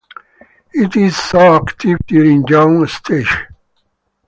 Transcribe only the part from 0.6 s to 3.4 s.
It is so active during young stages.